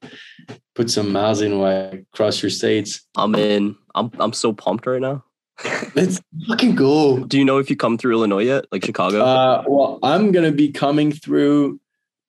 [0.73, 3.05] put some miles in while cross your states.
[3.15, 3.75] I'm in.
[3.93, 5.23] I'm, I'm so pumped right now
[5.95, 7.19] Let's fucking go.
[7.19, 9.23] Do you know if you come through Illinois yet, like Chicago?
[9.23, 11.79] Uh, well, I'm gonna be coming through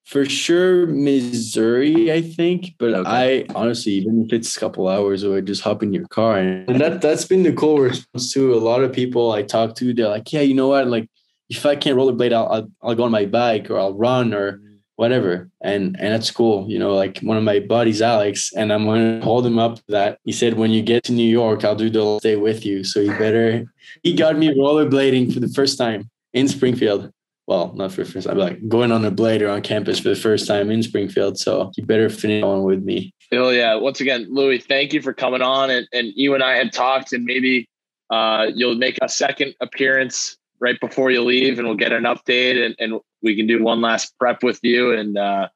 [0.04, 2.74] for sure Missouri, I think.
[2.78, 3.44] But okay.
[3.50, 6.38] I honestly, even if it's a couple hours away, just hop in your car.
[6.38, 9.92] And that that's been the cool response to a lot of people I talk to.
[9.92, 10.86] They're like, yeah, you know what?
[10.86, 11.10] Like,
[11.48, 14.60] if I can't rollerblade, I'll, I'll I'll go on my bike or I'll run or
[14.96, 15.48] whatever.
[15.62, 16.68] And and that's cool.
[16.68, 20.18] You know, like one of my buddies, Alex, and I'm gonna hold him up that
[20.24, 22.82] he said, when you get to New York, I'll do the stay with you.
[22.84, 23.64] So you better
[24.02, 27.12] he got me rollerblading for the first time in Springfield.
[27.46, 30.48] Well, not for first time, like going on a blader on campus for the first
[30.48, 31.38] time in Springfield.
[31.38, 33.14] So you better finish on with me.
[33.32, 33.76] Oh yeah.
[33.76, 35.70] Once again, Louis, thank you for coming on.
[35.70, 37.68] And, and you and I had talked and maybe
[38.10, 42.64] uh, you'll make a second appearance right before you leave and we'll get an update
[42.64, 44.92] and, and we can do one last prep with you.
[44.92, 45.48] And uh,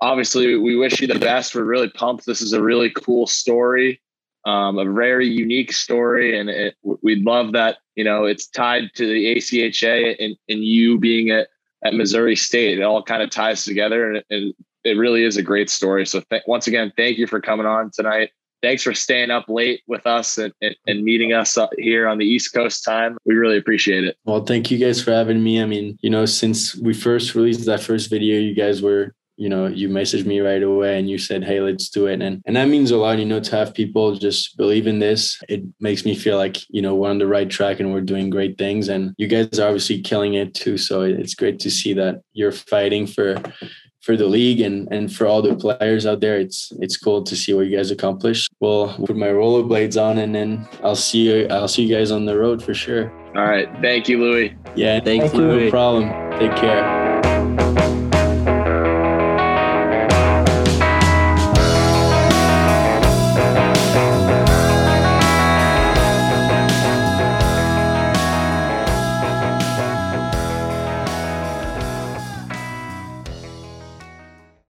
[0.00, 1.52] obviously, we wish you the best.
[1.52, 2.24] We're really pumped.
[2.24, 4.00] This is a really cool story,
[4.46, 6.38] um, a very unique story.
[6.38, 10.96] And it, we'd love that, you know, it's tied to the ACHA and, and you
[10.96, 11.48] being at,
[11.84, 12.78] at Missouri State.
[12.78, 14.54] It all kind of ties together and, and
[14.84, 16.06] it really is a great story.
[16.06, 18.30] So, th- once again, thank you for coming on tonight
[18.62, 22.26] thanks for staying up late with us and, and, and, meeting us here on the
[22.26, 23.16] East Coast time.
[23.24, 24.16] We really appreciate it.
[24.24, 25.62] Well, thank you guys for having me.
[25.62, 29.48] I mean, you know, since we first released that first video, you guys were you
[29.48, 32.56] know you messaged me right away and you said hey let's do it and and
[32.56, 36.04] that means a lot you know to have people just believe in this it makes
[36.04, 38.88] me feel like you know we're on the right track and we're doing great things
[38.88, 42.50] and you guys are obviously killing it too so it's great to see that you're
[42.50, 43.40] fighting for
[44.08, 46.38] for the league and and for all the players out there.
[46.38, 48.48] It's it's cool to see what you guys accomplish.
[48.58, 51.46] Well, put my rollerblades on and then I'll see you.
[51.50, 53.12] I'll see you guys on the road for sure.
[53.36, 53.68] All right.
[53.82, 54.56] Thank you, Louis.
[54.74, 55.00] Yeah.
[55.00, 55.46] Thank, thank you.
[55.46, 56.08] No problem.
[56.40, 56.97] Take care.